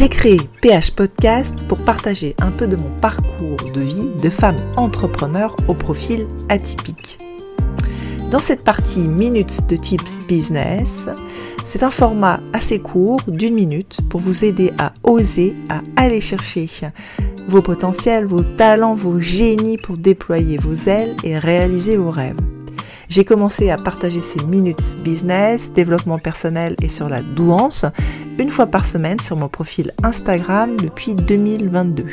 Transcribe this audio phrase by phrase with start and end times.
[0.00, 4.56] J'ai créé PH Podcast pour partager un peu de mon parcours de vie de femme
[4.78, 7.18] entrepreneur au profil atypique.
[8.30, 11.10] Dans cette partie Minutes de Tips Business,
[11.66, 16.66] c'est un format assez court d'une minute pour vous aider à oser, à aller chercher
[17.48, 22.40] vos potentiels, vos talents, vos génies pour déployer vos ailes et réaliser vos rêves.
[23.10, 27.84] J'ai commencé à partager ces minutes business, développement personnel et sur la douance
[28.38, 32.06] une fois par semaine sur mon profil Instagram depuis 2022.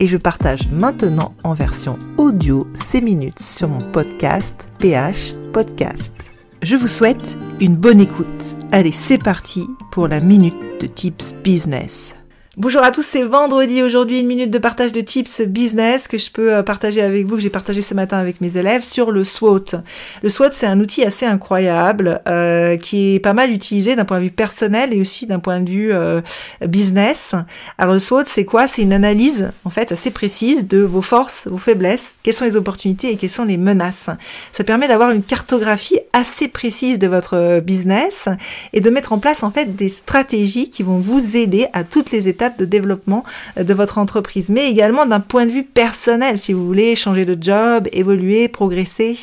[0.00, 6.14] Et je partage maintenant en version audio ces minutes sur mon podcast PH Podcast.
[6.62, 8.56] Je vous souhaite une bonne écoute.
[8.72, 12.14] Allez, c'est parti pour la minute de Tips Business.
[12.58, 16.30] Bonjour à tous, c'est vendredi aujourd'hui, une minute de partage de tips business que je
[16.30, 19.24] peux euh, partager avec vous, que j'ai partagé ce matin avec mes élèves sur le
[19.24, 19.76] SWOT.
[20.22, 24.18] Le SWOT, c'est un outil assez incroyable euh, qui est pas mal utilisé d'un point
[24.18, 26.20] de vue personnel et aussi d'un point de vue euh,
[26.60, 27.34] business.
[27.78, 28.68] Alors le SWOT, c'est quoi?
[28.68, 32.56] C'est une analyse en fait assez précise de vos forces, vos faiblesses, quelles sont les
[32.56, 34.10] opportunités et quelles sont les menaces.
[34.52, 38.28] Ça permet d'avoir une cartographie assez précise de votre business
[38.74, 42.10] et de mettre en place en fait des stratégies qui vont vous aider à toutes
[42.10, 43.24] les étapes de développement
[43.58, 47.24] euh, de votre entreprise, mais également d'un point de vue personnel, si vous voulez changer
[47.24, 49.16] de job, évoluer, progresser.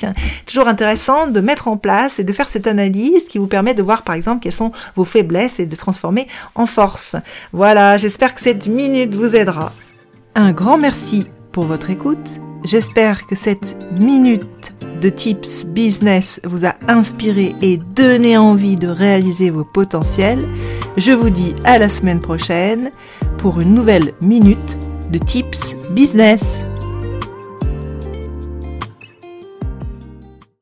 [0.45, 3.83] Toujours intéressant de mettre en place et de faire cette analyse qui vous permet de
[3.83, 7.15] voir par exemple quelles sont vos faiblesses et de transformer en force.
[7.53, 9.71] Voilà, j'espère que cette minute vous aidera.
[10.35, 12.39] Un grand merci pour votre écoute.
[12.63, 19.49] J'espère que cette minute de tips business vous a inspiré et donné envie de réaliser
[19.49, 20.45] vos potentiels.
[20.99, 22.91] Je vous dis à la semaine prochaine
[23.37, 24.77] pour une nouvelle minute
[25.09, 26.65] de tips business.